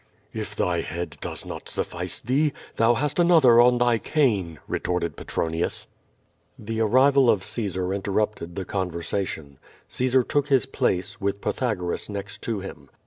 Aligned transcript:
"If 0.33 0.55
thy 0.55 0.81
head 0.81 1.15
does 1.21 1.45
not 1.45 1.69
suffice 1.69 2.19
thee, 2.19 2.53
thou 2.77 2.95
hast 2.95 3.19
another 3.19 3.61
on 3.61 3.77
thy 3.77 3.99
cane," 3.99 4.57
retorted 4.67 5.15
Petronius. 5.15 5.85
The 6.57 6.79
arrival 6.81 7.29
of 7.29 7.43
Caesar 7.43 7.93
interrupted 7.93 8.55
the 8.55 8.65
conversation. 8.65 9.59
Caesar 9.89 10.23
took 10.23 10.47
his 10.47 10.65
place, 10.65 11.21
with 11.21 11.39
Pythagoras 11.39 12.09
next 12.09 12.41
to 12.41 12.61
him. 12.61 12.89